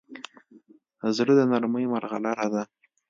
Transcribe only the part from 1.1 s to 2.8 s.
زړه د نرمۍ مرغلره ده.